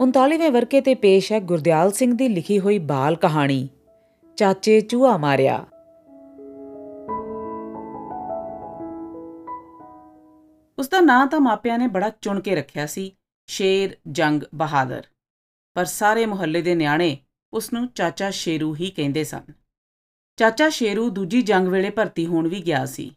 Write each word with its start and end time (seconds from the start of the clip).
39ਵੇਂ 0.00 0.50
ਵਰਕੇ 0.50 0.80
ਤੇ 0.80 0.94
ਪੇਸ਼ 0.94 1.32
ਹੈ 1.32 1.40
ਗੁਰਦਿਆਲ 1.40 1.92
ਸਿੰਘ 1.92 2.16
ਦੀ 2.16 2.28
ਲਿਖੀ 2.28 2.60
ਹੋਈ 2.60 2.78
ਬਾਲ 2.78 3.16
ਕਹਾਣੀ। 3.16 3.68
ਚਾਚੇ 4.36 4.80
ਚੂਹਾ 4.80 5.16
ਮਾਰਿਆ। 5.16 5.66
ਉਸ 10.78 10.88
ਦਾ 10.88 11.00
ਨਾਂ 11.00 11.26
ਤਾਂ 11.26 11.40
ਮਾਪਿਆਂ 11.40 11.78
ਨੇ 11.78 11.86
ਬੜਾ 11.86 12.10
ਚੁਣ 12.20 12.40
ਕੇ 12.40 12.54
ਰੱਖਿਆ 12.54 12.86
ਸੀ, 12.86 13.16
ਸ਼ੇਰ 13.46 13.96
ਜੰਗ 14.12 14.42
ਬਹਾਦਰ। 14.54 15.02
ਪਰ 15.74 15.84
ਸਾਰੇ 15.84 16.26
ਮੁਹੱਲੇ 16.26 16.62
ਦੇ 16.62 16.74
ਨਿਆਣੇ 16.74 17.18
ਉਸ 17.52 17.72
ਨੂੰ 17.72 17.88
ਚਾਚਾ 17.88 18.30
ਸ਼ੇਰੂ 18.30 18.74
ਹੀ 18.74 18.90
ਕਹਿੰਦੇ 18.90 19.24
ਸਨ। 19.24 19.42
ਚਾਚਾ 20.36 20.68
ਸ਼ੇਰੂ 20.68 21.10
ਦੂਜੀ 21.10 21.42
ਜੰਗ 21.42 21.68
ਵੇਲੇ 21.68 21.90
ਭਰਤੀ 21.90 22.26
ਹੋਣ 22.26 22.48
ਵੀ 22.48 22.62
ਗਿਆ 22.66 22.86
ਸੀ। 22.86 23.16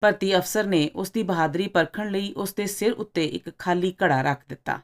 ਭਰਤੀ 0.00 0.36
ਅਫਸਰ 0.36 0.66
ਨੇ 0.66 0.90
ਉਸ 0.94 1.10
ਦੀ 1.10 1.22
ਬਹਾਦਰੀ 1.22 1.68
ਪਰਖਣ 1.68 2.10
ਲਈ 2.10 2.32
ਉਸ 2.32 2.54
ਦੇ 2.54 2.66
ਸਿਰ 2.66 2.92
ਉੱਤੇ 2.92 3.24
ਇੱਕ 3.24 3.58
ਖਾਲੀ 3.58 3.94
ਘੜਾ 4.02 4.22
ਰੱਖ 4.22 4.40
ਦਿੱਤਾ। 4.48 4.80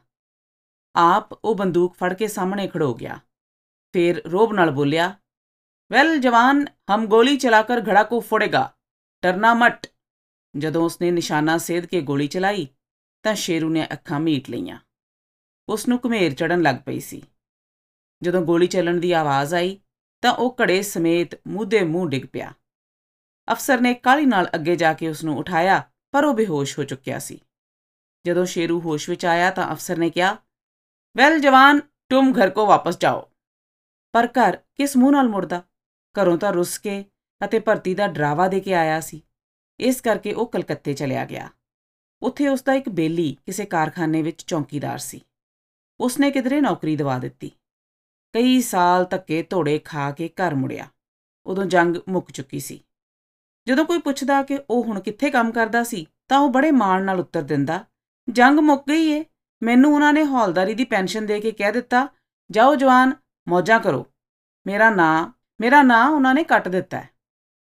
ਆਪ 0.95 1.33
ਉਹ 1.33 1.55
ਬੰਦੂਕ 1.55 1.95
ਫੜ 1.95 2.13
ਕੇ 2.13 2.27
ਸਾਹਮਣੇ 2.27 2.67
ਖੜੋ 2.67 2.93
ਗਿਆ। 2.93 3.19
ਫਿਰ 3.93 4.29
ਰੋਬ 4.29 4.53
ਨਾਲ 4.53 4.71
ਬੋਲਿਆ, 4.71 5.15
ਵੈਲ 5.91 6.19
ਜਵਾਨ, 6.19 6.65
ਹਮ 6.67 7.05
ਗੋਲੀ 7.05 7.37
ਚਲਾਕਰ 7.37 7.81
ਘੜਾ 7.89 8.03
ਕੋ 8.03 8.19
ਫੋੜੇਗਾ। 8.19 8.73
ਡਰਨਾ 9.23 9.53
ਮਟ। 9.53 9.87
ਜਦੋਂ 10.57 10.85
ਉਸਨੇ 10.85 11.11
ਨਿਸ਼ਾਨਾ 11.11 11.57
ਸੇਧ 11.57 11.85
ਕੇ 11.85 12.01
ਗੋਲੀ 12.01 12.27
ਚਲਾਈ, 12.27 12.67
ਤਾਂ 13.23 13.35
ਸ਼ੇਰੂ 13.35 13.69
ਨੇ 13.69 13.87
ਅੱਖਾਂ 13.93 14.19
ਮੀਟ 14.19 14.49
ਲਈਆਂ। 14.49 14.79
ਉਸ 15.69 15.87
ਨੂੰ 15.87 15.99
ਘਮੇਰ 16.07 16.33
ਚੜਨ 16.33 16.61
ਲੱਗ 16.61 16.75
ਪਈ 16.85 16.99
ਸੀ। 16.99 17.23
ਜਦੋਂ 18.23 18.41
ਗੋਲੀ 18.41 18.67
ਚੱਲਣ 18.67 18.99
ਦੀ 18.99 19.11
ਆਵਾਜ਼ 19.11 19.53
ਆਈ, 19.53 19.79
ਤਾਂ 20.21 20.33
ਉਹ 20.33 20.55
ਘੜੇ 20.61 20.81
ਸਮੇਤ 20.81 21.47
ਮੂੰਹ 21.47 21.85
ਮੂੰਹ 21.85 22.09
ਡਿੱਗ 22.09 22.23
ਪਿਆ। 22.33 22.53
ਅਫਸਰ 23.51 23.81
ਨੇ 23.81 23.93
ਕਾਲੀ 23.93 24.25
ਨਾਲ 24.25 24.49
ਅੱਗੇ 24.55 24.75
ਜਾ 24.75 24.93
ਕੇ 24.93 25.09
ਉਸ 25.09 25.23
ਨੂੰ 25.23 25.37
ਉਠਾਇਆ, 25.37 25.91
ਪਰ 26.11 26.23
ਉਹ 26.23 26.33
ਬੇਹੋਸ਼ 26.33 26.79
ਹੋ 26.79 26.83
ਚੁੱਕਿਆ 26.83 27.19
ਸੀ। 27.19 27.39
ਜਦੋਂ 28.27 28.45
ਸ਼ੇਰੂ 28.45 28.79
ਹੋਸ਼ 28.79 29.09
ਵਿੱਚ 29.09 29.25
ਆਇਆ, 29.25 29.51
ਤਾਂ 29.51 29.71
ਅਫਸਰ 29.71 29.97
ਨੇ 29.97 30.09
ਕਿਹਾ 30.09 30.37
ਵੈਲ 31.17 31.39
ਜਵਾਨ, 31.39 31.79
ਤੁਮ 31.79 32.33
ਘਰ 32.33 32.49
ਕੋ 32.49 32.65
ਵਾਪਸ 32.65 32.97
ਜਾਓ। 32.97 33.31
ਪਰ 34.11 34.27
ਘਰ 34.27 34.57
ਕਿਸ 34.57 34.97
ਮੂੰਹ 34.97 35.11
ਨਾਲ 35.11 35.29
ਮੁੜਦਾ? 35.29 35.63
ਘਰੋਂ 35.99 36.37
ਤਾਂ 36.37 36.53
ਰੁੱਸ 36.53 36.77
ਕੇ 36.77 37.05
ਅਤੇ 37.45 37.59
ਭਰਤੀ 37.59 37.95
ਦਾ 37.95 38.07
ਡਰਾਵਾ 38.07 38.47
ਦੇ 38.47 38.59
ਕੇ 38.59 38.73
ਆਇਆ 38.73 38.99
ਸੀ। 38.99 39.23
ਇਸ 39.79 40.01
ਕਰਕੇ 40.01 40.33
ਉਹ 40.33 40.47
ਕਲਕੱਤੇ 40.47 40.93
ਚਲਿਆ 40.93 41.25
ਗਿਆ। 41.25 41.49
ਉੱਥੇ 42.21 42.47
ਉਸ 42.47 42.63
ਦਾ 42.63 42.73
ਇੱਕ 42.73 42.89
ਬੇਲੀ 42.89 43.37
ਕਿਸੇ 43.45 43.65
ਕਾਰਖਾਨੇ 43.65 44.21
ਵਿੱਚ 44.21 44.41
ਚੌਕੀਦਾਰ 44.41 44.97
ਸੀ। 44.97 45.21
ਉਸਨੇ 45.99 46.31
ਕਿਧਰੇ 46.31 46.61
ਨੌਕਰੀ 46.61 46.95
ਦਵਾ 46.95 47.19
ਦਿੱਤੀ। 47.19 47.51
ਕਈ 48.33 48.61
ਸਾਲ 48.61 49.05
ਧੱਕੇ 49.05 49.43
ਧੋੜੇ 49.43 49.79
ਖਾ 49.79 50.11
ਕੇ 50.11 50.27
ਘਰ 50.27 50.55
ਮੁੜਿਆ। 50.55 50.87
ਉਦੋਂ 51.45 51.65
ਜੰਗ 51.65 51.95
ਮੁੱਕ 52.09 52.31
ਚੁੱਕੀ 52.31 52.59
ਸੀ। 52.59 52.83
ਜਦੋਂ 53.67 53.85
ਕੋਈ 53.85 53.99
ਪੁੱਛਦਾ 53.99 54.43
ਕਿ 54.43 54.59
ਉਹ 54.69 54.83
ਹੁਣ 54.83 54.99
ਕਿੱਥੇ 54.99 55.29
ਕੰਮ 55.29 55.51
ਕਰਦਾ 55.51 55.83
ਸੀ 55.83 56.05
ਤਾਂ 56.27 56.39
ਉਹ 56.39 56.49
ਬੜੇ 56.49 56.71
ਮਾਣ 56.71 57.03
ਨਾਲ 57.03 57.19
ਉੱਤਰ 57.19 57.41
ਦਿੰਦਾ, 57.41 57.85
ਜੰਗ 58.29 58.59
ਮੁੱਕ 58.59 58.83
ਗਈ 58.89 59.07
ਏ। 59.07 59.25
ਮੈਨੂੰ 59.63 59.93
ਉਹਨਾਂ 59.95 60.13
ਨੇ 60.13 60.25
ਹੌਲਦਾਰੀ 60.25 60.73
ਦੀ 60.73 60.85
ਪੈਨਸ਼ਨ 60.85 61.25
ਦੇ 61.25 61.39
ਕੇ 61.39 61.51
ਕਹਿ 61.51 61.71
ਦਿੱਤਾ, 61.71 62.07
ਜਾਓ 62.51 62.75
ਜਵਾਨ, 62.75 63.13
ਮੌਜਾਂ 63.47 63.79
ਕਰੋ। 63.79 64.05
ਮੇਰਾ 64.67 64.89
ਨਾਂ 64.89 65.39
ਮੇਰਾ 65.61 65.83
ਨਾਂ 65.83 66.09
ਉਹਨਾਂ 66.09 66.33
ਨੇ 66.35 66.43
ਕੱਟ 66.43 66.67
ਦਿੱਤਾ 66.67 67.03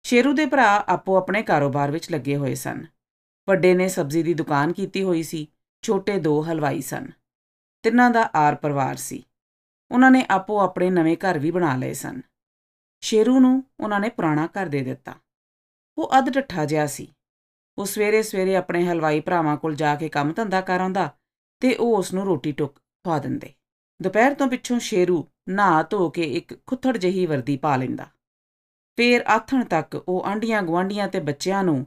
ਸ਼ੇਰੂ 0.03 0.33
ਦੇ 0.33 0.45
ਭਰਾ 0.45 0.83
ਆਪੋ 0.87 1.17
ਆਪਣੇ 1.17 1.41
ਕਾਰੋਬਾਰ 1.41 1.91
ਵਿੱਚ 1.91 2.11
ਲੱਗੇ 2.11 2.35
ਹੋਏ 2.35 2.55
ਸਨ। 2.55 2.85
ਵੱਡੇ 3.49 3.73
ਨੇ 3.73 3.87
ਸਬਜ਼ੀ 3.87 4.23
ਦੀ 4.23 4.33
ਦੁਕਾਨ 4.33 4.73
ਕੀਤੀ 4.73 5.03
ਹੋਈ 5.03 5.23
ਸੀ, 5.23 5.47
ਛੋਟੇ 5.81 6.19
ਦੋ 6.19 6.41
ਹਲਵਾਈ 6.41 6.81
ਸਨ। 6.81 7.07
ਤਿੰਨਾਂ 7.83 8.09
ਦਾ 8.09 8.29
ਆਰ 8.35 8.55
ਪਰਿਵਾਰ 8.55 8.95
ਸੀ। 8.95 9.25
ਉਹਨਾਂ 9.91 10.11
ਨੇ 10.11 10.25
ਆਪੋ 10.29 10.59
ਆਪਣੇ 10.59 10.89
ਨਵੇਂ 10.89 11.17
ਘਰ 11.17 11.39
ਵੀ 11.39 11.51
ਬਣਾ 11.51 11.75
ਲਏ 11.75 11.93
ਸਨ। 11.93 12.21
ਸ਼ੇਰੂ 13.01 13.39
ਨੂੰ 13.39 13.63
ਉਹਨਾਂ 13.79 13.99
ਨੇ 13.99 14.09
ਪੁਰਾਣਾ 14.09 14.47
ਘਰ 14.47 14.65
ਦੇ 14.65 14.81
ਦਿੱਤਾ। 14.81 15.15
ਉਹ 15.97 16.09
ਅੱਧ 16.17 16.29
ਡੱਠਾ 16.29 16.65
ਜਿਹਾ 16.65 16.87
ਸੀ। 16.87 17.15
ਉਹ 17.77 17.85
ਸਵੇਰੇ 17.85 18.23
ਸਵੇਰੇ 18.23 18.55
ਆਪਣੇ 18.55 18.85
ਹਲਵਾਈ 18.85 19.19
ਭਰਾਵਾਂ 19.19 19.57
ਕੋਲ 19.57 19.75
ਜਾ 19.75 19.95
ਕੇ 19.95 20.09
ਕੰਮ 20.09 20.33
ਧੰਦਾ 20.33 20.61
ਕਰ 20.61 20.81
ਆਉਂਦਾ 20.81 21.17
ਤੇ 21.65 21.75
ਉਹ 21.75 21.97
ਉਸ 21.97 22.13
ਨੂੰ 22.13 22.25
ਰੋਟੀ 22.25 22.51
ਟੁੱਕ 22.51 22.75
ਖਵਾ 22.75 23.19
ਦਿੰਦੇ। 23.19 23.53
ਦੁਪਹਿਰ 24.01 24.33
ਤੋਂ 24.33 24.47
ਪਿੱਛੋਂ 24.47 24.79
ਸ਼ੇਰੂ 24.79 25.27
ਨਹਾ 25.49 25.83
ਧੋ 25.83 26.09
ਕੇ 26.09 26.21
ਇੱਕ 26.21 26.65
ਖੁੱਥੜ 26.65 26.97
ਜਹੀ 26.97 27.25
ਵਰਦੀ 27.25 27.57
ਪਾ 27.57 27.75
ਲੈਂਦਾ। 27.75 28.05
ਫੇਰ 28.97 29.21
ਆਥਣ 29.21 29.63
ਤੱਕ 29.63 30.03
ਉਹ 30.07 30.25
ਆਂਡੀਆਂ 30.25 30.61
ਗਵਾਂਡੀਆਂ 30.61 31.07
ਤੇ 31.07 31.19
ਬੱਚਿਆਂ 31.19 31.63
ਨੂੰ 31.63 31.85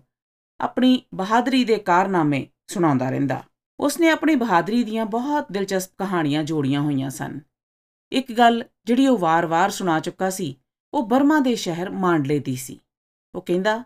ਆਪਣੀ 0.61 1.03
ਬਹਾਦਰੀ 1.15 1.65
ਦੇ 1.65 1.77
ਕਾਰਨਾਮੇ 1.77 2.47
ਸੁਣਾਉਂਦਾ 2.67 3.11
ਰਹਿੰਦਾ। 3.11 3.43
ਉਸਨੇ 3.81 4.09
ਆਪਣੀ 4.09 4.35
ਬਹਾਦਰੀ 4.35 4.85
ਦੀਆਂ 4.85 5.07
ਬਹੁਤ 5.07 5.53
ਦਿਲਚਸਪ 5.53 5.93
ਕਹਾਣੀਆਂ 5.99 6.45
ਜੋੜੀਆਂ 6.45 6.81
ਹੋਈਆਂ 6.81 7.11
ਸਨ। 7.11 7.41
ਇੱਕ 8.13 8.33
ਗੱਲ 8.33 8.65
ਜਿਹੜੀ 8.85 9.07
ਉਹ 9.07 9.19
ਵਾਰ-ਵਾਰ 9.19 9.71
ਸੁਣਾ 9.71 10.01
ਚੁੱਕਾ 10.01 10.31
ਸੀ, 10.31 10.59
ਉਹ 10.95 11.07
ਬਰਮਾ 11.07 11.41
ਦੇ 11.41 11.55
ਸ਼ਹਿਰ 11.55 11.91
ਮਾਂਡਲੇ 11.91 12.39
ਦੀ 12.39 12.57
ਸੀ। 12.57 12.81
ਉਹ 13.35 13.43
ਕਹਿੰਦਾ, 13.43 13.85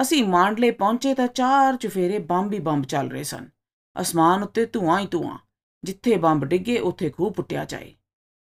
ਅਸੀਂ 0.00 0.24
ਮਾਂਡਲੇ 0.24 0.70
ਪਹੁੰਚੇ 0.70 1.14
ਤਾਂ 1.14 1.28
ਚਾਰ 1.28 1.76
ਚੁਫੇਰੇ 1.76 2.18
ਬੰਬ 2.18 2.52
ਹੀ 2.52 2.58
ਬੰਬ 2.58 2.84
ਚੱਲ 2.84 3.10
ਰਹੇ 3.10 3.22
ਸਨ। 3.22 3.55
ਅਸਮਾਨ 4.01 4.43
ਉੱਤੇ 4.43 4.65
ਧੂਆਂ 4.65 4.99
ਹੀ 4.99 5.07
ਧੂਆਂ 5.07 5.37
ਜਿੱਥੇ 5.83 6.17
ਬੰਬ 6.17 6.45
ਡਿੱਗੇ 6.45 6.79
ਉੱਥੇ 6.79 7.09
ਖੂਹ 7.09 7.31
ਪੁੱਟਿਆ 7.31 7.65
ਜਾਏ 7.65 7.93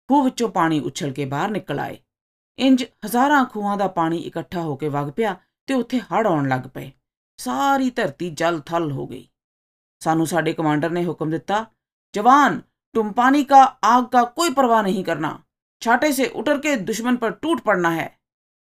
ਖੂਹ 0.09 0.25
ਵਿੱਚੋਂ 0.25 0.49
ਪਾਣੀ 0.49 0.81
ਉਛਲ 0.81 1.13
ਕੇ 1.13 1.25
ਬਾਹਰ 1.25 1.51
ਨਿਕਲ 1.51 1.81
ਆਏ 1.81 1.99
ਇੰਜ 2.59 2.85
ਹਜ਼ਾਰਾਂ 3.07 3.45
ਖੂਹਾਂ 3.45 3.77
ਦਾ 3.77 3.89
ਪਾਣੀ 3.89 4.19
ਇਕੱਠਾ 4.19 4.63
ਹੋ 4.63 4.77
ਕੇ 4.77 4.89
ਵਗ 4.89 5.11
ਪਿਆ 5.11 5.37
ਤੇ 5.67 5.75
ਉੱਥੇ 5.75 6.01
ਹੜ 6.13 6.27
ਆਉਣ 6.27 6.49
ਲੱਗ 6.49 6.69
ਪਏ 6.75 6.91
ਸਾਰੀ 7.39 7.91
ਧਰਤੀ 7.91 8.31
ਜਲ 8.31 8.61
ਥਲ 8.61 8.91
ਹੋ 8.93 9.07
ਗਈ 9.07 9.27
ਸਾਨੂੰ 10.03 10.27
ਸਾਡੇ 10.27 10.53
ਕਮਾਂਡਰ 10.53 10.91
ਨੇ 10.91 11.05
ਹੁਕਮ 11.05 11.31
ਦਿੱਤਾ 11.31 11.65
ਜਵਾਨ 12.15 12.61
तुम 12.95 13.11
पानी 13.13 13.43
का 13.45 13.63
आग 13.85 14.05
का 14.05 14.23
कोई 14.37 14.51
परवाह 14.51 14.83
नहीं 14.83 15.03
करना 15.05 15.39
छाटे 15.83 16.13
से 16.13 16.27
उतर 16.35 16.59
के 16.59 16.77
दुश्मन 16.83 17.17
पर 17.17 17.33
टूट 17.43 17.61
पड़ना 17.61 17.91
है 17.91 18.15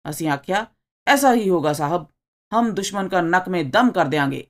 ਅਸੀਂ 0.05 0.29
ਆਖਿਆ 0.29 0.65
ਐਸਾ 1.07 1.33
ਹੀ 1.33 1.49
ਹੋਗਾ 1.49 1.71
ਸਾਹਿਬ 1.73 2.05
ਹਮ 2.51 2.69
ਦੁਸ਼ਮਨ 2.71 3.07
ਦਾ 3.07 3.21
ਨੱਕ 3.21 3.47
ਮੇ 3.49 3.63
ਦਮ 3.63 3.89
ਕਰ 3.91 4.05
ਦੇਾਂਗੇ 4.05 4.45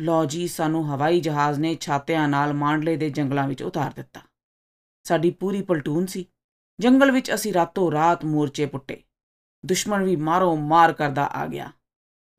ਲੋ 0.00 0.24
ਜੀ, 0.24 0.48
ਸਾਨੂੰ 0.48 0.94
ਹਵਾਈ 0.94 1.20
ਜਹਾਜ਼ 1.20 1.60
ਨੇ 1.60 1.74
ਛਾਤਿਆਂ 1.74 2.28
ਨਾਲ 2.28 2.52
ਮਾਂਡਲੇ 2.52 2.96
ਦੇ 2.96 3.10
ਜੰਗਲਾਂ 3.10 3.48
ਵਿੱਚ 3.48 3.62
ਉਤਾਰ 3.62 3.92
ਦਿੱਤਾ। 3.92 4.20
ਸਾਡੀ 5.02 5.30
ਪੂਰੀ 5.30 5.62
ਪਲਟੂਨ 5.62 6.06
ਸੀ। 6.06 6.26
ਜੰਗਲ 6.80 7.10
ਵਿੱਚ 7.10 7.34
ਅਸੀਂ 7.34 7.52
ਰਾਤੋਂ 7.52 7.92
ਰਾਤ 7.92 8.24
ਮੋਰਚੇ 8.24 8.66
ਪੁੱਟੇ। 8.66 9.02
ਦੁਸ਼ਮਣ 9.66 10.04
ਵੀ 10.04 10.16
ਮਾਰੋ 10.16 10.56
ਮਾਰ 10.56 10.92
ਕਰਦਾ 10.92 11.26
ਆ 11.26 11.46
ਗਿਆ। 11.46 11.72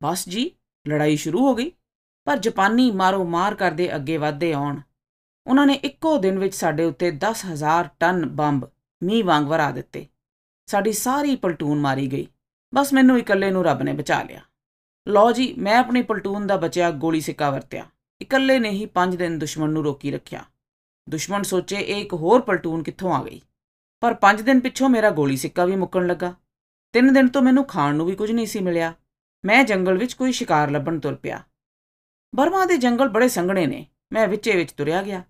ਬਸ 0.02 0.28
ਜੀ, 0.28 0.50
ਲੜਾਈ 0.88 1.16
ਸ਼ੁਰੂ 1.16 1.48
ਹੋ 1.48 1.54
ਗਈ। 1.54 1.72
ਪਰ 2.24 2.38
ਜਾਪਾਨੀ 2.38 2.90
ਮਾਰੋ 2.90 3.24
ਮਾਰ 3.24 3.54
ਕਰਦੇ 3.54 3.96
ਅੱਗੇ 3.96 4.16
ਵਧਦੇ 4.16 4.52
ਆਉਣ। 4.52 4.80
ਉਹਨਾਂ 5.46 5.66
ਨੇ 5.66 5.74
ਇੱਕੋ 5.74 6.18
ਦਿਨ 6.18 6.38
ਵਿੱਚ 6.38 6.54
ਸਾਡੇ 6.54 6.84
ਉੱਤੇ 6.84 7.10
10000 7.10 7.88
ਟਨ 8.00 8.28
ਬੰਬ 8.28 8.68
ਮੀਂਹ 9.02 9.24
ਵਾਂਗ 9.24 9.44
ਵਰਾ 9.44 9.70
ਦਿੱਤੇ। 9.70 10.06
ਸਾਡੀ 10.66 10.92
ਸਾਰੀ 10.92 11.36
ਪਲਟੂਨ 11.36 11.80
ਮਾਰੀ 11.80 12.12
ਗਈ। 12.12 12.26
ਬਸ 12.74 12.92
ਮੈਨੂੰ 12.92 13.18
ਇਕੱਲੇ 13.18 13.50
ਨੂੰ 13.50 13.64
ਰੱਬ 13.64 13.82
ਨੇ 13.82 13.92
ਬਚਾ 13.92 14.22
ਲਿਆ। 14.22 14.40
ਲਓ 15.08 15.32
ਜੀ, 15.32 15.54
ਮੈਂ 15.58 15.78
ਆਪਣੀ 15.78 16.02
ਪਲਟੂਨ 16.02 16.46
ਦਾ 16.46 16.56
ਬਚਿਆ 16.56 16.90
ਗੋਲੀ 16.90 17.20
ਸਿੱਕਾ 17.20 17.50
ਵਰਤਿਆ। 17.50 17.86
ਇਕੱਲੇ 18.22 18.58
ਨੇ 18.58 18.70
ਹੀ 18.70 18.86
5 18.86 19.16
ਦਿਨ 19.16 19.38
ਦੁਸ਼ਮਣ 19.38 19.70
ਨੂੰ 19.70 19.84
ਰੋਕੀ 19.84 20.10
ਰੱਖਿਆ। 20.10 20.44
ਦੁਸ਼ਮਣ 21.08 21.42
ਸੋਚੇ 21.42 21.76
ਇਹ 21.76 22.00
ਇੱਕ 22.00 22.14
ਹੋਰ 22.14 22.40
ਪਲਟੂਨ 22.40 22.82
ਕਿੱਥੋਂ 22.82 23.14
ਆ 23.14 23.22
ਗਈ। 23.22 23.40
ਪਰ 24.00 24.14
5 24.14 24.42
ਦਿਨ 24.42 24.60
ਪਿੱਛੋਂ 24.60 24.88
ਮੇਰਾ 24.88 25.10
ਗੋਲੀ 25.10 25.36
ਸਿੱਕਾ 25.36 25.64
ਵੀ 25.64 25.76
ਮੁੱਕਣ 25.76 26.06
ਲੱਗਾ। 26.06 26.34
3 26.92 27.12
ਦਿਨ 27.12 27.28
ਤੋਂ 27.28 27.42
ਮੈਨੂੰ 27.42 27.64
ਖਾਣ 27.64 27.94
ਨੂੰ 27.94 28.06
ਵੀ 28.06 28.16
ਕੁਝ 28.16 28.30
ਨਹੀਂ 28.30 28.46
ਸੀ 28.46 28.60
ਮਿਲਿਆ। 28.60 28.94
ਮੈਂ 29.44 29.64
ਜੰਗਲ 29.64 29.98
ਵਿੱਚ 29.98 30.12
ਕੋਈ 30.12 30.32
ਸ਼ਿਕਾਰ 30.32 30.70
ਲੱਭਣ 30.70 31.00
ਤੁਰ 31.00 31.14
ਪਿਆ। 31.14 31.42
ਬਰਮਾ 32.34 32.66
ਦੇ 32.66 32.76
ਜੰਗਲ 32.76 33.08
ਬੜੇ 33.08 33.28
ਸੰਘਣੇ 33.28 33.66
ਨੇ। 33.66 33.86
ਮੈਂ 34.12 34.28
ਵਿੱਚੇ 34.28 34.56
ਵਿੱਚ 34.56 34.72
ਤੁਰਿਆ 34.72 35.02
ਗਿਆ। 35.02 35.24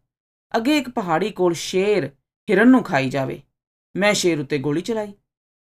ਅੱਗੇ 0.57 0.79
ਇੱਕ 0.79 0.91
ਪਹਾੜੀ 0.91 1.31
ਕੋਲ 1.31 1.55
ਸ਼ੇਰ 1.55 2.11
ਹਿਰਨ 2.51 2.69
ਨੂੰ 2.69 2.83
ਖਾਈ 2.83 3.11
ਜਾਵੇ। 3.11 3.43
ਮੈਂ 3.97 4.15
ਸ਼ੇਰ 4.15 4.41
ਉੱਤੇ 4.41 4.59
ਗੋਲੀ 4.59 4.81
ਚਲਾਈ। 4.81 5.13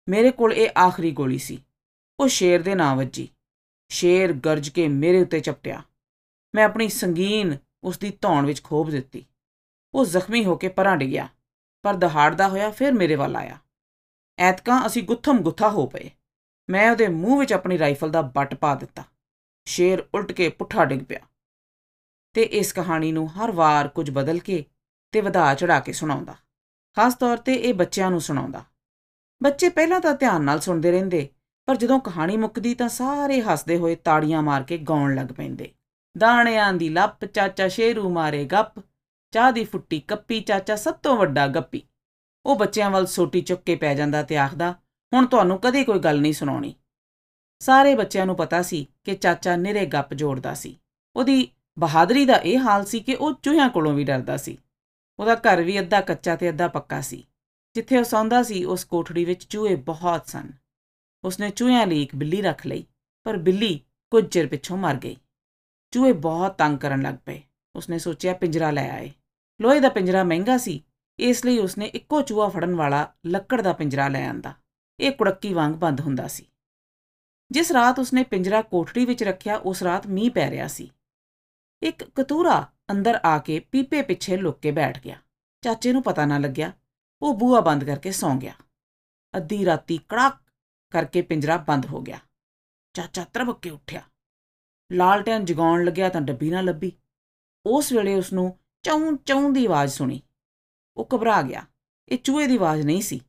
ਮੇਰੇ 0.09 0.31
ਕੋਲ 0.31 0.53
ਇਹ 0.53 0.71
ਆਖਰੀ 0.79 1.11
ਗੋਲੀ 1.11 1.39
ਸੀ। 1.39 1.65
ਉਹ 2.21 2.29
ਸ਼ੇਰ 2.29 2.63
ਦੇ 2.63 2.75
ਨਾਂ 2.75 2.97
ਵੱਜੀ। 2.97 3.29
ਸ਼ੇਰ 3.89 4.33
ਗਰਜ 4.33 4.69
ਕੇ 4.69 4.89
ਮੇਰੇ 4.89 5.23
ਉੱਤੇ 5.23 5.41
ਚਪਟਿਆ। 5.41 5.83
ਮੈਂ 6.55 6.65
ਆਪਣੀ 6.65 6.89
ਸੰਗੀਨ 6.89 7.57
ਉਸ 7.85 7.99
ਦੀ 7.99 8.19
ਧੌਣ 8.21 8.47
ਵਿੱਚ 8.47 8.63
ਖੋਬ 8.63 8.91
ਦਿੱਤੀ। 8.91 9.27
ਉਹ 9.95 10.05
ਜ਼ਖਮੀ 10.05 10.45
ਹੋ 10.45 10.57
ਕੇ 10.57 10.69
ਪਰਾਂ 10.69 10.97
ਡਿੱਗਿਆ, 10.97 11.29
ਪਰ 11.83 11.95
ਦਹਾੜਦਾ 11.95 12.49
ਹੋਇਆ 12.49 12.71
ਫਿਰ 12.71 12.93
ਮੇਰੇ 12.93 13.17
ਵੱਲ 13.17 13.37
ਆਇਆ। 13.37 13.59
ਐਤਕਾਂ 14.39 14.87
ਅਸੀਂ 14.87 15.03
ਗੁੱਥਮ 15.03 15.39
ਗੁੱਥਾ 15.39 15.69
ਹੋ 15.69 15.87
ਪਏ। 15.87 16.11
ਮੈਂ 16.71 16.91
ਉਹਦੇ 16.91 17.09
ਮੂੰਹ 17.09 17.41
ਵਿੱਚ 17.41 17.53
ਆਪਣੀ 17.53 17.79
ਰਾਈਫਲ 17.79 18.11
ਦਾ 18.11 18.23
ਬੱਟ 18.23 18.55
ਪਾ 18.55 18.75
ਦਿੱਤਾ। 18.75 19.05
ਸ਼ੇਰ 19.65 20.05
ਉਲਟ 20.15 20.33
ਕੇ 20.33 20.49
ਪੁੱਠਾ 20.49 20.85
ਡਿੱਗ 20.85 21.01
ਪਿਆ। 21.01 21.21
ਤੇ 22.33 22.43
ਇਸ 22.43 22.73
ਕਹਾਣੀ 22.73 23.13
ਨੂੰ 23.13 23.29
ਹਰ 23.35 23.51
ਵਾਰ 23.51 23.89
ਕੁਝ 23.89 24.11
ਬਦਲ 24.11 24.39
ਕੇ 24.39 24.65
ਤੇ 25.13 25.21
ਵਧਾ 25.21 25.55
ਚੜਾ 25.55 25.81
ਕੇ 25.81 25.93
ਸੁਣਾਉਂਦਾ। 25.93 26.35
ਖਾਸ 26.97 27.15
ਤੌਰ 27.15 27.37
ਤੇ 27.37 27.55
ਇਹ 27.55 27.75
ਬੱਚਿਆਂ 27.75 28.11
ਨੂੰ 28.11 28.21
ਸੁਣਾਉਂਦਾ। 28.21 28.65
ਬੱਚੇ 29.43 29.69
ਪਹਿਲਾਂ 29.69 30.01
ਤਾਂ 30.01 30.15
ਧਿਆਨ 30.15 30.43
ਨਾਲ 30.43 30.61
ਸੁਣਦੇ 30.61 30.91
ਰਹਿੰਦੇ 30.91 31.29
ਪਰ 31.67 31.77
ਜਦੋਂ 31.77 32.01
ਕਹਾਣੀ 32.01 32.37
ਮੁੱਕਦੀ 32.37 32.75
ਤਾਂ 32.75 32.89
ਸਾਰੇ 32.89 33.41
ਹੱਸਦੇ 33.41 33.77
ਹੋਏ 33.77 33.95
ਤਾੜੀਆਂ 33.95 34.43
ਮਾਰ 34.43 34.63
ਕੇ 34.63 34.79
ਗਾਉਣ 34.79 35.15
ਲੱਗ 35.15 35.27
ਪੈਂਦੇ। 35.27 35.73
ਦਾਣਿਆਂ 36.19 36.73
ਦੀ 36.73 36.89
ਲੱਪ, 36.89 37.25
ਚਾਚਾ 37.25 37.69
ਸ਼ੇਰੂ 37.69 38.09
ਮਾਰੇ 38.09 38.45
ਗੱਪ, 38.45 38.81
ਚਾਹ 39.31 39.53
ਦੀ 39.53 39.65
ਫੁੱਟੀ 39.65 40.01
ਕੱਪੀ, 40.01 40.41
ਚਾਚਾ 40.41 40.77
ਸਭ 40.77 40.95
ਤੋਂ 40.95 41.17
ਵੱਡਾ 41.17 41.47
ਗੱਪੀ। 41.47 41.83
ਉਹ 42.47 42.57
ਬੱਚਿਆਂ 42.57 42.91
ਵੱਲ 42.91 43.07
ਸੋਟੀ 43.07 43.41
ਚੁੱਕ 43.41 43.63
ਕੇ 43.63 43.77
ਪੈ 43.77 43.95
ਜਾਂਦਾ 43.95 44.23
ਤੇ 44.23 44.37
ਆਖਦਾ, 44.37 44.75
ਹੁਣ 45.15 45.27
ਤੁਹਾਨੂੰ 45.27 45.59
ਕਦੇ 45.59 45.85
ਕੋਈ 45.85 45.99
ਗੱਲ 45.99 46.21
ਨਹੀਂ 46.21 46.33
ਸੁਣਾਉਣੀ। 46.33 46.75
ਸਾਰੇ 47.59 47.95
ਬੱਚਿਆਂ 47.95 48.27
ਨੂੰ 48.27 48.37
ਪਤਾ 48.37 48.63
ਸੀ 48.63 48.89
ਕਿ 49.05 49.15
ਚਾਚਾ 49.15 49.57
ਨਿਰੇ 49.57 49.87
ਗੱਪ 49.87 50.15
ਜੋੜਦਾ 50.15 50.55
ਸੀ। 50.55 50.79
ਉਹਦੀ 51.17 51.49
ਬਹਾਦਰੀ 51.79 52.25
ਦਾ 52.25 52.35
ਇਹ 52.35 52.59
ਹਾਲ 52.59 52.85
ਸੀ 52.85 53.01
ਕਿ 53.01 53.15
ਉਹ 53.15 53.33
ਚੂਹਿਆਂ 53.43 53.69
ਕੋਲੋਂ 53.69 53.95
ਵੀ 53.95 54.05
ਡਰਦਾ 54.05 54.37
ਸੀ। 54.37 54.59
ਉਹਦਾ 55.19 55.35
ਘਰ 55.35 55.63
ਵੀ 55.63 55.81
ਅੱਧਾ 55.81 56.01
ਕੱਚਾ 56.01 56.37
ਤੇ 56.37 56.49
ਅੱਧਾ 56.49 56.69
ਪੱਕਾ 56.69 57.01
ਸੀ। 57.01 57.27
ਜਿੱਥੇ 57.75 57.99
ਉਹ 57.99 58.05
ਸੌਂਦਾ 58.05 58.43
ਸੀ, 58.43 58.65
ਉਸ 58.65 58.85
ਕੋਠੜੀ 58.85 59.25
ਵਿੱਚ 59.25 59.45
ਚੂਹੇ 59.45 59.75
ਬਹੁਤ 59.75 60.29
ਸਨ। 60.29 60.66
ਉਸਨੇ 61.25 61.51
ਚੂਹਿਆਂ 61.51 61.87
ਲਈ 61.87 62.03
ਇੱਕ 62.03 62.15
ਬਿੱਲੀ 62.15 62.43
ਰੱਖ 62.43 62.67
ਲਈ, 62.67 62.87
ਪਰ 63.25 63.37
ਬਿੱਲੀ 63.37 63.81
ਕੁਝ 64.11 64.29
ਚਿਰ 64.29 64.47
ਪਿੱਛੋਂ 64.47 64.77
ਮਰ 64.77 64.95
ਗਈ। 64.95 65.17
ਚੂਹੇ 65.91 66.13
ਬਹੁਤ 66.13 66.59
ਤੰਗ 66.59 66.79
ਕਰਨ 66.79 67.03
ਲੱਗ 67.03 67.15
ਪਏ। 67.27 67.43
ਉਸਨੇ 67.77 67.99
ਸੋਚਿਆ 67.99 68.35
ਪਿੰਜਰਾ 68.35 68.71
ਲੈ 68.71 68.91
ਆਏ। 68.91 69.13
ਲੋਹੇ 69.61 69.81
ਦਾ 69.81 69.89
ਪਿੰਜਰਾ 69.89 70.25
ਮਹਿੰਗਾ 70.25 70.59
ਸੀ, 70.59 70.85
ਇਸ 71.19 71.45
ਲਈ 71.45 71.59
ਉਸਨੇ 71.59 71.87
ਇੱਕੋ 71.87 72.23
ਚੂਹਾ 72.23 72.49
ਫੜਨ 72.49 72.75
ਵਾਲਾ 72.75 73.13
ਲੱਕੜ 73.27 73.61
ਦਾ 73.61 73.73
ਪਿੰਜਰਾ 73.73 74.09
ਲੈ 74.09 74.27
ਆਂਦਾ। 74.29 74.55
ਇਹ 75.01 75.13
ਕੁੜੱਕੀ 75.13 75.55
ਵਾਂਗ 75.55 75.73
ਬੰਦ 75.73 76.01
ਹੁੰਦਾ 76.01 76.29
ਸੀ। 76.29 76.47
ਜਿਸ 77.51 77.73
ਰਾਤ 77.73 77.99
ਉਸਨੇ 77.99 78.23
ਪਿੰਜਰਾ 78.23 78.63
ਕੋਠੜੀ 78.63 79.05
ਵਿੱਚ 79.05 79.23
ਰੱਖਿਆ, 79.23 79.57
ਉਸ 79.57 79.83
ਰਾਤ 79.83 80.07
ਮੀਂਹ 80.07 80.31
ਪੈ 80.31 80.51
ਰਿਹਾ 80.51 80.67
ਸੀ। 80.67 80.91
ਇੱਕ 81.83 82.05
ਕਤੂਰਾ 82.05 82.73
ਅੰਦਰ 82.91 83.21
ਆ 83.25 83.39
ਕੇ 83.39 83.59
ਪੀਪੇ 83.61 84.03
ਪਿੱਛੇ 84.03 84.37
ਲੁੱਕ 84.37 84.59
ਕੇ 84.59 84.71
ਬੈਠ 84.71 85.03
ਗਿਆ। 85.05 85.17
ਚਾਚੇ 85.61 85.93
ਨੂੰ 85.93 86.03
ਪਤਾ 86.03 86.27
ਨਾ 86.27 86.39
ਲੱਗਿਆ, 86.39 86.73
ਉਹ 87.23 87.35
ਬੂਹਾ 87.35 87.61
ਬੰਦ 87.61 87.85
ਕਰਕੇ 87.85 88.13
ਸੌਂ 88.13 88.37
ਗਿਆ। 88.37 88.55
ਅੱਧੀ 89.37 89.65
ਰਾਤੀ 89.65 89.99
ਕੜਾਕ 90.09 90.39
ਕਰਕੇ 90.91 91.23
ਪਿੰਜਰਾ 91.23 91.57
ਬੰਦ 91.57 91.87
ਹੋ 91.87 92.01
ਗਿਆ। 92.01 92.19
ਚਾਚਾ 92.93 93.25
ਤਰਬਕ 93.25 93.61
ਕੇ 93.61 93.71
ਉੱਠਿਆ। 93.71 94.03
ਲਾਲਟੈਨ 94.93 95.45
ਜਗਾਉਣ 95.45 95.85
ਲੱਗਿਆ 95.85 96.09
ਤਾਂ 96.09 96.21
ਡੱਬੀ 96.21 96.51
ਨਾ 96.51 96.61
ਲੱਭੀ। 96.61 96.93
ਉਸ 97.67 97.93
ਵੇਲੇ 97.93 98.15
ਉਸ 98.15 98.33
ਨੂੰ 98.33 98.59
ਚੌਂ 98.83 99.17
ਚੌਂ 99.17 99.51
ਦੀ 99.51 99.67
ਆਵਾਜ਼ 99.67 99.93
ਸੁਣੀ। 99.93 100.23
ਉਹ 100.97 101.09
ਘਬਰਾ 101.15 101.43
ਗਿਆ। 101.43 101.67
ਇਹ 102.09 102.19
ਚੂਹੇ 102.19 102.47
ਦੀ 102.47 102.57
ਆਵਾਜ਼ 102.57 102.87
ਨਹੀਂ 102.87 103.03
ਸੀ। 103.03 103.21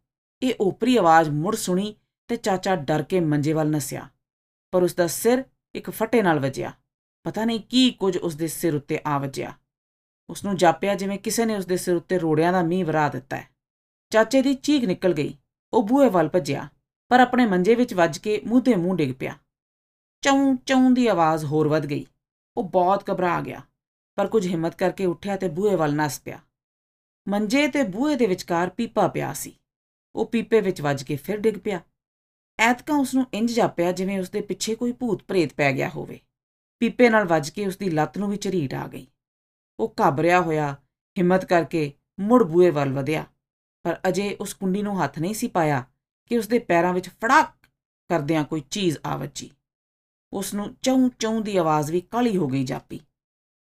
ਇਹ 0.41 0.53
ਓਪਰੀ 0.61 0.97
ਆਵਾਜ਼ 0.97 1.29
ਮੁੜ 1.29 1.55
ਸੁਣੀ 1.55 1.95
ਤੇ 2.27 2.35
ਚਾਚਾ 2.35 2.75
ਡਰ 2.75 3.03
ਕੇ 3.03 3.19
ਮੰਜੇ 3.19 3.53
ਵੱਲ 3.53 3.69
ਨਸਿਆ। 3.69 4.09
ਪਰ 4.71 4.83
ਉਸ 4.83 4.95
ਦਾ 4.95 5.07
ਸਿਰ 5.07 5.43
ਇੱਕ 5.75 5.89
ਫੱਟੇ 5.89 6.21
ਨਾਲ 6.21 6.39
ਵੱਜਿਆ। 6.39 6.73
ਪਤਾ 7.23 7.45
ਨਹੀਂ 7.45 7.59
ਕੀ 7.59 7.91
ਕੁਝ 7.91 8.17
ਉਸ 8.17 8.35
ਦੇ 8.35 8.47
ਸਿਰ 8.47 8.75
ਉੱਤੇ 8.75 8.99
ਆ 9.05 9.17
ਵੱਜਿਆ। 9.17 9.53
ਉਸ 10.29 10.45
ਨੂੰ 10.45 10.55
ਜਾਪਿਆ 10.55 10.95
ਜਿਵੇਂ 10.95 11.19
ਕਿਸੇ 11.19 11.45
ਨੇ 11.45 11.55
ਉਸ 11.55 11.65
ਦੇ 11.65 11.77
ਸਿਰ 11.77 11.95
ਉੱਤੇ 11.95 12.19
ਰੋੜਿਆਂ 12.19 12.53
ਦਾ 12.53 12.63
ਮੀਂਹ 12.63 12.85
ਵਰਾ 12.85 13.09
ਦਿੱਤਾ 13.09 13.37
ਹੈ। 13.37 13.49
ਚਾਚੇ 14.09 14.41
ਦੀ 14.41 14.53
ਚੀਖ 14.53 14.83
ਨਿਕਲ 14.83 15.13
ਗਈ। 15.13 15.37
ਉਹ 15.73 15.83
ਬੂਹੇ 15.83 16.09
ਵੱਲ 16.09 16.29
ਭੱਜਿਆ। 16.29 16.69
ਪਰ 17.11 17.19
ਆਪਣੇ 17.19 17.45
ਮੰਜੇ 17.45 17.75
ਵਿੱਚ 17.75 17.93
ਵੱਜ 17.93 18.17
ਕੇ 18.17 18.41
ਮੂੰਹ 18.45 18.61
ਤੇ 18.61 18.75
ਮੂੰਹ 18.75 18.95
ਡਿੱਗ 18.95 19.13
ਪਿਆ। 19.19 19.35
ਚੌਂ 20.23 20.55
ਚੌਂ 20.65 20.89
ਦੀ 20.91 21.07
ਆਵਾਜ਼ 21.07 21.45
ਹੋਰ 21.45 21.67
ਵੱਧ 21.67 21.85
ਗਈ। 21.85 22.05
ਉਹ 22.57 22.63
ਬਹੁਤ 22.63 23.09
ਘਬਰਾ 23.11 23.39
ਗਿਆ, 23.41 23.61
ਪਰ 24.17 24.27
ਕੁਝ 24.27 24.47
ਹਿੰਮਤ 24.47 24.75
ਕਰਕੇ 24.75 25.05
ਉੱਠਿਆ 25.05 25.35
ਤੇ 25.35 25.49
ਬੂਹੇ 25.49 25.75
ਵੱਲ 25.75 25.95
ਨਸ 25.95 26.19
ਪਿਆ। 26.19 26.39
ਮੰਜੇ 27.27 27.67
ਤੇ 27.67 27.83
ਬੂਹੇ 27.83 28.15
ਦੇ 28.15 28.25
ਵਿਚਕਾਰ 28.25 28.69
ਪੀਪਾ 28.69 29.07
ਪਿਆ 29.07 29.33
ਸੀ। 29.33 29.53
ਉਹ 30.15 30.25
ਪੀਪੇ 30.25 30.61
ਵਿੱਚ 30.61 30.81
ਵੱਜ 30.81 31.03
ਕੇ 31.03 31.15
ਫਿਰ 31.15 31.37
ਡਿੱਗ 31.37 31.55
ਪਿਆ। 31.55 31.81
ਐਤਕਾਂ 32.59 32.95
ਉਸ 32.95 33.13
ਨੂੰ 33.13 33.25
ਇੰਜ 33.33 33.51
ਜਾਪਿਆ 33.51 33.91
ਜਿਵੇਂ 33.91 34.19
ਉਸ 34.19 34.29
ਦੇ 34.29 34.41
ਪਿੱਛੇ 34.41 34.75
ਕੋਈ 34.75 34.91
ਭੂਤ 34.91 35.23
ਪ੍ਰੇਤ 35.23 35.53
ਪੈ 35.53 35.71
ਗਿਆ 35.73 35.89
ਹੋਵੇ। 35.89 36.19
ਪੀਪੇ 36.81 37.09
ਨਾਲ 37.09 37.25
ਵੱਜ 37.25 37.49
ਕੇ 37.49 37.65
ਉਸ 37.67 37.77
ਦੀ 37.77 37.89
ਲੱਤ 37.89 38.17
ਨੂੰ 38.17 38.29
ਵੀ 38.29 38.37
ਝਰੀਟ 38.37 38.73
ਆ 38.73 38.87
ਗਈ। 38.87 39.07
ਉਹ 39.79 39.93
ਘਬਰਿਆ 40.01 40.41
ਹੋਇਆ, 40.41 40.73
ਹਿੰਮਤ 41.17 41.45
ਕਰਕੇ 41.45 41.91
ਮੁੜ 42.19 42.43
ਬੂਹੇ 42.43 42.69
ਵੱਲ 42.69 42.93
ਵਧਿਆ। 42.93 43.25
ਪਰ 43.85 43.99
ਅਜੇ 44.07 44.35
ਉਸ 44.39 44.53
ਕੁੰਡੀ 44.53 44.81
ਨੂੰ 44.81 45.03
ਹੱਥ 45.03 45.19
ਨਹੀਂ 45.19 45.33
ਸੀ 45.33 45.47
ਪਾਇਆ 45.47 45.83
ਕਿ 46.29 46.37
ਉਸ 46.37 46.47
ਦੇ 46.47 46.59
ਪੈਰਾਂ 46.59 46.93
ਵਿੱਚ 46.93 47.09
ਫੜਾਕ 47.09 47.53
ਕਰਦਿਆਂ 48.09 48.43
ਕੋਈ 48.43 48.61
ਚੀਜ਼ 48.61 48.97
ਆ 49.05 49.17
ਵੱਜੀ। 49.17 49.51
ਉਸ 50.33 50.53
ਨੂੰ 50.53 50.75
ਚੌਂ 50.81 51.09
ਚੌਂ 51.19 51.41
ਦੀ 51.41 51.57
ਆਵਾਜ਼ 51.57 51.91
ਵੀ 51.91 52.01
ਕਾਲੀ 52.01 52.37
ਹੋ 52.37 52.47
ਗਈ 52.47 52.63
ਜਾਪੀ। 52.63 52.99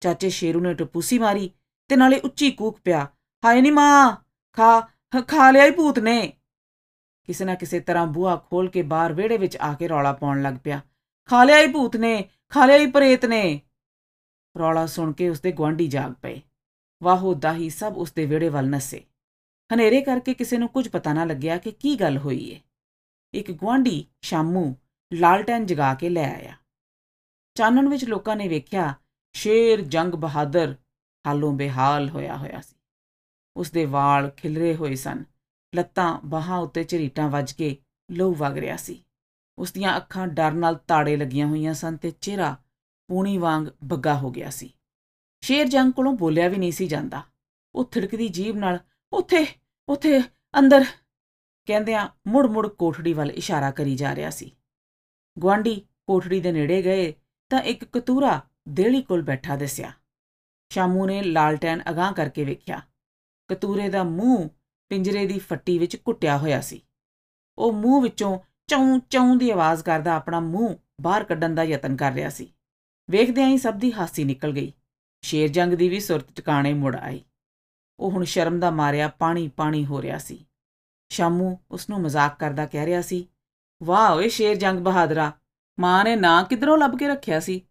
ਚਾਚੇ 0.01 0.29
ਸ਼ੇਰੂ 0.29 0.59
ਨੇ 0.59 0.73
ਟਪੂਸੀ 0.73 1.19
ਮਾਰੀ 1.19 1.49
ਤੇ 1.87 1.95
ਨਾਲੇ 1.95 2.19
ਉੱਚੀ 2.19 2.51
ਕੂਕ 2.51 2.79
ਪਿਆ, 2.79 3.07
ਹਾਏ 3.45 3.61
ਨੀ 3.61 3.71
ਮਾਂ, 3.71 4.15
ਖਾ 4.51 4.79
ਖਾ 5.27 5.51
ਲਿਆ 5.51 5.65
ਹੀ 5.65 5.71
ਭੂਤ 5.71 5.99
ਨੇ। 5.99 6.33
ਕਿਸੇ 7.23 7.45
ਨਾ 7.45 7.55
ਕਿਸੇ 7.55 7.79
ਤਰ੍ਹਾਂ 7.79 8.07
ਬੂਹਾ 8.07 8.35
ਖੋਲ 8.35 8.69
ਕੇ 8.69 8.81
ਬਾਹਰ 8.81 9.13
ਵਿਹੜੇ 9.13 9.37
ਵਿੱਚ 9.37 9.57
ਆ 9.57 9.73
ਕੇ 9.73 9.87
ਰੌਲਾ 9.87 10.13
ਪਾਉਣ 10.13 10.41
ਲੱਗ 10.41 10.53
ਪਿਆ। 10.63 10.81
ਖਾ 11.29 11.43
ਲਿਆ 11.43 11.59
ਹੀ 11.59 11.67
ਭੂਤ 11.67 11.95
ਨੇ, 11.97 12.29
ਖਾ 12.49 12.65
ਲਿਆ 12.65 12.77
ਹੀ 12.77 12.85
ਪ੍ਰੇਤ 12.85 13.25
ਨੇ। 13.25 13.61
ਰੌਲਾ 14.59 14.85
ਸੁਣ 14.85 15.13
ਕੇ 15.13 15.29
ਉਸਦੇ 15.29 15.51
ਗਵਾਂਢੀ 15.51 15.87
ਜਾਗ 15.87 16.13
ਪਏ। 16.21 16.41
ਵਾਹੋ 17.03 17.33
ਦਾਹੀ 17.33 17.69
ਸਭ 17.69 17.93
ਉਸਦੇ 17.97 18.25
ਵਿਹੜੇ 18.25 18.49
ਵੱਲ 18.49 18.69
ਨਸੇ। 18.69 19.03
ਹਨੇਰੇ 19.73 20.01
ਕਰਕੇ 20.01 20.33
ਕਿਸੇ 20.33 20.57
ਨੂੰ 20.57 20.69
ਕੁਝ 20.69 20.87
ਪਤਾ 20.87 21.13
ਨਾ 21.13 21.25
ਲੱਗਿਆ 21.25 21.57
ਕਿ 21.57 21.71
ਕੀ 21.71 21.95
ਗੱਲ 21.95 22.17
ਹੋਈ 22.17 22.49
ਏ। 22.49 22.61
ਇੱਕ 23.33 23.51
ਗਵਾਂਢੀ 23.51 24.05
ਸ਼ਾਮੂ 24.21 24.75
ਲਾਲਟੈਨ 25.13 25.65
ਜਗਾ 25.65 25.93
ਕੇ 25.93 26.09
ਲੈ 26.09 26.33
ਆਇਆ। 26.33 26.57
ਚਾਨਣ 27.55 27.89
ਵਿੱਚ 27.89 28.05
ਲੋਕਾਂ 28.05 28.35
ਨੇ 28.35 28.47
ਵੇਖਿਆ, 28.47 28.93
ਸ਼ੇਰ, 29.33 29.81
ਜੰਗ 29.81 30.13
ਬਹਾਦਰ 30.13 30.75
ਹਾਲੋਂ 31.27 31.53
ਬੇਹਾਲ 31.53 32.09
ਹੋਇਆ 32.09 32.37
ਹੋਇਆ 32.37 32.61
ਸੀ। 32.61 32.75
ਉਸ 33.55 33.71
ਦੇ 33.71 33.85
ਵਾਲ 33.85 34.29
ਖਿਲਰੇ 34.29 34.75
ਹੋਏ 34.75 34.95
ਸਨ। 34.95 35.23
ਲੱਤਾਂ 35.75 36.19
ਬਾਹਾਂ 36.25 36.57
ਉੱਤੇ 36.57 36.83
ਝਰੀਟਾਂ 36.83 37.29
ਵੱਜ 37.29 37.51
ਕੇ 37.51 37.77
ਲਹੂ 38.11 38.35
ਵਗ 38.35 38.57
ਰਿਹਾ 38.57 38.75
ਸੀ। 38.75 39.03
ਉਸ 39.57 39.71
ਦੀਆਂ 39.71 39.97
ਅੱਖਾਂ 39.97 40.27
ਡਰ 40.27 40.51
ਨਾਲ 40.51 40.75
ਤਾੜੇ 40.75 41.17
ਲੱਗੀਆਂ 41.17 41.47
ਹੋਈਆਂ 41.47 41.73
ਸਨ 41.73 41.97
ਤੇ 41.97 42.11
ਚਿਹਰਾ 42.11 42.57
ਪੂਣੀ 43.07 43.37
ਵਾਂਗ 43.37 43.67
ਬੱਗਾ 43.83 44.17
ਹੋ 44.17 44.31
ਗਿਆ 44.31 44.49
ਸੀ। 44.49 44.73
ਸ਼ੇਰ 45.41 45.67
ਜੰਗ 45.67 45.91
ਕੋਲੋਂ 45.91 46.13
ਬੋਲਿਆ 46.13 46.47
ਵੀ 46.47 46.57
ਨਹੀਂ 46.57 46.71
ਸੀ 46.71 46.87
ਜਾਂਦਾ। 46.87 47.23
ਉਹ 47.75 47.85
ਥਿੜਕਦੀ 47.85 48.29
ਜੀਭ 48.29 48.55
ਨਾਲ, 48.55 48.79
ਉੱਥੇ 49.13 49.45
ਉੱਥੇ 49.89 50.21
ਅੰਦਰ। 50.59 50.85
ਕਹਿੰਦਿਆਂ 51.65 52.07
ਮੁੜ-ਮੁੜ 52.27 52.67
ਕੋਠੜੀ 52.67 53.13
ਵੱਲ 53.13 53.31
ਇਸ਼ਾਰਾ 53.31 53.71
ਕਰੀ 53.71 53.95
ਜਾ 53.95 54.15
ਰਿਹਾ 54.15 54.29
ਸੀ। 54.29 54.51
ਗਵਾਂਡੀ 55.43 55.85
ਕੋਠੜੀ 56.07 56.41
ਦੇ 56.41 56.51
ਨੇੜੇ 56.51 56.81
ਗਏ 56.81 57.13
ਤਾਂ 57.49 57.61
ਇੱਕ 57.61 57.85
ਕਤੂਰਾ 57.85 58.41
ਦੇਲੀ 58.69 59.01
ਕੋਲ 59.01 59.21
ਬੈਠਾ 59.21 59.55
ਦਿਸਿਆ। 59.55 59.93
ਸ਼ਾਮੂ 60.69 61.05
ਨੇ 61.05 61.23
ਲਾਲਟੈਨ 61.23 61.83
ਅਗਾਹ 61.89 62.13
ਕਰਕੇ 62.13 62.43
ਵੇਖਿਆ। 62.43 62.81
ਕਤੂਰੇ 63.47 63.89
ਦਾ 63.89 64.03
ਮੂੰਹ 64.03 64.49
ਪਿੰਜਰੇ 64.89 65.25
ਦੀ 65.25 65.39
ਫੱਟੀ 65.39 65.79
ਵਿੱਚ 65.79 65.95
ਕੁੱਟਿਆ 65.95 66.37
ਹੋਇਆ 66.37 66.61
ਸੀ। 66.61 66.81
ਉਹ 67.57 67.73
ਮੂੰਹ 67.73 68.01
ਵਿੱਚੋਂ 68.01 68.39
ਚੌਂ 68.67 68.99
ਚੌਂ 69.09 69.35
ਦੀ 69.35 69.51
ਆਵਾਜ਼ 69.51 69.83
ਕਰਦਾ 69.83 70.13
ਆਪਣਾ 70.13 70.39
ਮੂੰਹ 70.39 70.75
ਬਾਹਰ 71.01 71.23
ਕੱਢਣ 71.23 71.55
ਦਾ 71.55 71.63
ਯਤਨ 71.63 71.95
ਕਰ 71.95 72.11
ਰਿਹਾ 72.11 72.29
ਸੀ। 72.29 72.53
ਵੇਖਦਿਆਂ 73.09 73.49
ਹੀ 73.49 73.57
ਸਭ 73.57 73.73
ਦੀ 73.73 73.93
ਹਾਸੀ 73.93 74.23
ਨਿਕਲ 74.23 74.51
ਗਈ। 74.51 74.73
ਸ਼ੇਰ 75.21 75.47
ਜੰਗ 75.47 75.73
ਦੀ 75.73 75.89
ਵੀ 75.89 75.99
ਸੁਰਤ 75.99 76.35
ਟਿਕਾਣੇ 76.35 76.73
ਮੁੜ 76.73 76.95
ਆਈ। 76.95 77.23
ਉਹ 77.99 78.11
ਹੁਣ 78.11 78.23
ਸ਼ਰਮ 78.23 78.59
ਦਾ 78.59 78.71
ਮਾਰਿਆ 78.71 79.07
ਪਾਣੀ 79.07 79.47
ਪਾਣੀ 79.47 79.85
ਹੋ 79.85 80.01
ਰਿਹਾ 80.01 80.17
ਸੀ। 80.17 80.45
ਸ਼ਾਮੂ 81.09 81.57
ਉਸ 81.71 81.89
ਨੂੰ 81.89 82.01
ਮਜ਼ਾਕ 82.01 82.39
ਕਰਦਾ 82.39 82.65
ਕਹਿ 82.65 82.85
ਰਿਹਾ 82.85 83.01
ਸੀ, 83.01 83.27
ਵਾਹ 83.83 84.15
ਓਏ 84.15 84.29
ਸ਼ੇਰ 84.29 84.55
ਜੰਗ 84.55 84.79
ਬਹਾਦਰਾ, 84.79 85.31
ਮਾਂ 85.79 86.03
ਨੇ 86.03 86.15
ਨਾਂ 86.15 86.43
ਕਿਧਰੋਂ 86.43 86.77
ਲੱਭ 86.77 86.97
ਕੇ 86.97 87.07
ਰੱਖਿਆ 87.07 87.39
ਸੀ? 87.39 87.61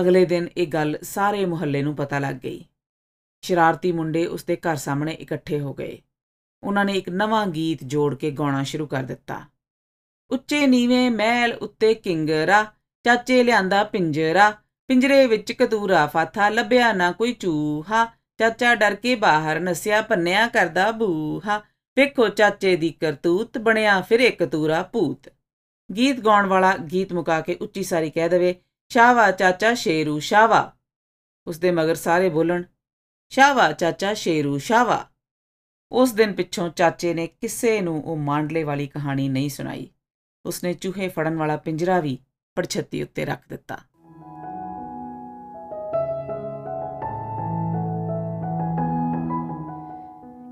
ਅਗਲੇ 0.00 0.24
ਦਿਨ 0.24 0.48
ਇਹ 0.56 0.66
ਗੱਲ 0.66 0.98
ਸਾਰੇ 1.02 1.44
ਮੁਹੱਲੇ 1.44 1.82
ਨੂੰ 1.82 1.96
ਪਤਾ 1.96 2.18
ਲੱਗ 2.18 2.34
ਗਈ। 2.34 2.64
ਸ਼ਰਾਰਤੀ 3.42 3.92
ਮੁੰਡੇ 3.92 4.26
ਉਸ 4.26 4.44
ਦੇ 4.44 4.56
ਘਰ 4.56 4.76
ਸਾਹਮਣੇ 4.76 5.12
ਇਕੱਠੇ 5.12 5.60
ਹੋ 5.60 5.74
ਗਏ। 5.74 6.02
ਉਹਨਾਂ 6.62 6.84
ਨੇ 6.84 6.92
ਇੱਕ 6.92 7.08
ਨਵਾਂ 7.08 7.46
ਗੀਤ 7.46 7.84
ਜੋੜ 7.84 8.14
ਕੇ 8.14 8.30
ਗਾਉਣਾ 8.30 8.62
ਸ਼ੁਰੂ 8.62 8.86
ਕਰ 8.86 9.02
ਦਿੱਤਾ। 9.02 9.40
ਉੱਚੇ 10.30 10.66
ਨੀਵੇਂ 10.66 11.10
ਮਹਿਲ 11.10 11.52
ਉੱਤੇ 11.52 11.94
ਕਿੰਗਰਾ, 11.94 12.72
ਚਾਚੇ 13.04 13.42
ਲਿਆਂਦਾ 13.42 13.84
ਪਿੰਜਰਾ, 13.84 14.50
ਪਿੰਜਰੇ 14.88 15.26
ਵਿੱਚ 15.26 15.52
ਕਤੂਰਾ 15.52 16.06
ਫਾਥਾ, 16.06 16.48
ਲੱਭਿਆ 16.48 16.92
ਨਾ 16.92 17.12
ਕੋਈ 17.12 17.32
ਚੂਹਾ 17.32 18.21
ਚਾਚਾ 18.42 18.74
ਡਰ 18.74 18.94
ਕੇ 18.94 19.14
ਬਾਹਰ 19.14 19.60
ਨਸਿਆ 19.60 20.02
ਪੰਨਿਆ 20.02 20.48
ਕਰਦਾ 20.48 20.90
ਬੂਹਾ। 20.90 21.58
ਵੇਖੋ 21.96 22.28
ਚਾਚੇ 22.28 22.76
ਦੀ 22.76 22.90
ਕਰਤੂਤ, 22.90 23.58
ਬਣਿਆ 23.58 24.00
ਫਿਰ 24.00 24.20
ਇੱਕ 24.20 24.44
ਕਤੂਰਾ 24.44 24.82
ਭੂਤ। 24.82 25.28
ਗੀਤ 25.96 26.20
ਗਾਉਣ 26.20 26.46
ਵਾਲਾ 26.46 26.76
ਗੀਤ 26.76 27.12
ਮੁਕਾ 27.12 27.40
ਕੇ 27.40 27.54
ਉੱਚੀ 27.54 27.82
ਸਾਰੀ 27.82 28.10
ਕਹਿ 28.10 28.28
ਦਵੇ, 28.28 28.54
ਸ਼ਾਵਾ 28.88 29.30
ਚਾਚਾ 29.30 29.74
ਸ਼ੇਰੂ 29.74 30.18
ਸ਼ਾਵਾ। 30.18 30.72
ਉਸ 31.46 31.58
ਦੇ 31.58 31.70
ਮਗਰ 31.70 31.94
ਸਾਰੇ 31.94 32.28
ਬੋਲਣ, 32.28 32.62
ਸ਼ਾਵਾ 33.30 33.72
ਚਾਚਾ 33.72 34.14
ਸ਼ੇਰੂ 34.14 34.58
ਸ਼ਾਵਾ। 34.58 35.06
ਉਸ 35.92 36.12
ਦਿਨ 36.12 36.32
ਪਿੱਛੋਂ 36.32 36.68
ਚਾਚੇ 36.68 37.14
ਨੇ 37.14 37.26
ਕਿਸੇ 37.26 37.80
ਨੂੰ 37.80 38.04
ਉਹ 38.04 38.16
ਮਾਂਡਲੇ 38.16 38.62
ਵਾਲੀ 38.62 38.86
ਕਹਾਣੀ 38.86 39.28
ਨਹੀਂ 39.28 39.50
ਸੁਣਾਈ। 39.50 39.90
ਉਸਨੇ 40.46 40.72
ਚੂਹੇ 40.72 41.08
ਫੜਨ 41.08 41.36
ਵਾਲਾ 41.36 41.56
ਪਿੰਜਰਾ 41.56 42.00
ਵੀ 42.00 42.18
ਪੜਛੱਤੀ 42.54 43.02
ਉੱਤੇ 43.02 43.24
ਰੱਖ 43.24 43.42
ਦਿੱਤਾ। 43.48 43.78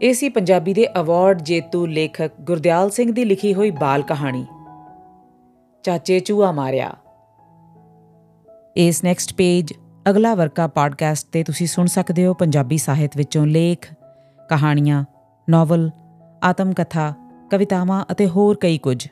ਏਸੀ 0.03 0.29
ਪੰਜਾਬੀ 0.29 0.75
ਦੇ 0.75 1.01
ਅਵਾਰਡ 1.01 1.43
ਜੇਤੂ 1.43 1.87
ਲੇਖਕ 1.87 2.31
ਗੁਰਦਿਆਲ 2.41 2.91
ਸਿੰਘ 2.91 3.13
ਦੀ 3.13 3.25
ਲਿਖੀ 3.25 3.55
ਹੋਈ 3.55 3.71
ਬਾਲ 3.71 4.03
ਕਹਾਣੀ। 4.03 4.47
ਚਾਚੇ 5.83 6.21
ਚੂਹਾ 6.21 6.53
ਮਾਰਿਆ। 6.53 6.95
ਇਸ 8.77 9.05
ਨੈਕਸਟ 9.05 9.35
ਪੇਜ 9.35 9.73
ਅਗਲਾ 10.11 10.35
ਵਰਕਾ 10.35 10.67
ਪੋਡਕਾਸਟ 10.67 11.27
ਤੇ 11.33 11.45
ਤੁਸੀਂ 11.45 11.67
ਸੁਣ 11.67 11.87
ਸਕਦੇ 11.87 12.27
ਹੋ 12.27 12.35
ਪੰਜਾਬੀ 12.35 12.79
ਸਾਹਿਤ 12.79 13.17
ਵਿੱਚੋਂ 13.17 13.47
ਲੇਖ, 13.47 13.95
ਕਹਾਣੀਆਂ 14.49 15.05
ਨੋਵਲ 15.51 15.91
ਆਤਮ 16.43 16.73
ਕਥਾ 16.73 17.15
ਕਵਿਤਾਵਾਂ 17.51 18.05
ਅਤੇ 18.13 18.27
ਹੋਰ 18.27 18.57
ਕਈ 18.57 18.79
ਕੁਝ। 18.79 19.09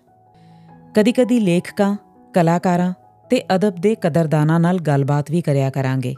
ਕਦੀ-ਕਦੀ 0.95 1.41
ਲੇਖਕਾਂ, 1.41 1.97
ਕਲਾਕਾਰਾਂ 2.35 2.93
ਤੇ 3.31 3.43
ਅਦਬ 3.55 3.75
ਦੇ 3.75 3.95
ਕਦਰਦਾਨਾਂ 3.95 4.61
ਨਾਲ 4.61 4.79
ਗੱਲਬਾਤ 4.79 5.31
ਵੀ 5.31 5.43
ਕਰਿਆ 5.43 5.71
ਕਰਾਂਗੇ। 5.71 6.15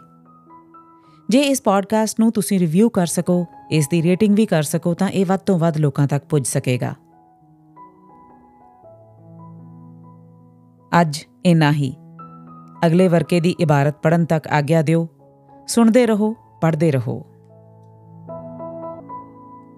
ਜੇ 1.30 1.40
ਇਸ 1.40 1.62
ਪੋਡਕਾਸਟ 1.62 2.20
ਨੂੰ 2.20 2.32
ਤੁਸੀਂ 2.32 2.58
ਰਿਵਿਊ 2.58 2.88
ਕਰ 2.88 3.06
ਸਕੋ, 3.06 3.46
ਇਸ 3.70 3.88
ਦੀ 3.88 4.02
ਰੇਟਿੰਗ 4.02 4.36
ਵੀ 4.36 4.46
ਕਰ 4.46 4.62
ਸਕੋ, 4.62 4.94
ਤਾਂ 4.94 5.08
ਇਹ 5.08 5.26
ਵੱਧ 5.26 5.40
ਤੋਂ 5.40 5.58
ਵੱਧ 5.58 5.76
ਲੋਕਾਂ 5.76 6.06
ਤੱਕ 6.06 6.24
ਪਹੁੰਚ 6.24 6.46
ਸਕੇਗਾ। 6.46 6.94
ਅੱਜ 11.00 11.18
ਇਨਾ 11.44 11.72
ਹੀ। 11.72 11.94
ਅਗਲੇ 12.86 13.08
ਵਰਕੇ 13.08 13.40
ਦੀ 13.40 13.50
ਇਬਾਰਤ 13.60 13.94
ਪੜਨ 14.02 14.24
ਤੱਕ 14.24 14.48
ਆਗਿਆ 14.48 14.82
ਦਿਓ। 14.82 15.08
ਸੁਣਦੇ 15.66 16.06
ਰਹੋ, 16.06 16.36
ਪੜ੍ਹਦੇ 16.60 16.90
ਰਹੋ। 16.90 17.29